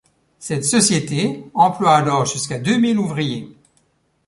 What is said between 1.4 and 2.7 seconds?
emploie alors jusqu'à